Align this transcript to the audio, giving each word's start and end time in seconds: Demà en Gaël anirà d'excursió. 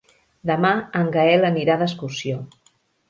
Demà 0.51 0.71
en 1.01 1.11
Gaël 1.17 1.45
anirà 1.51 1.77
d'excursió. 1.83 2.41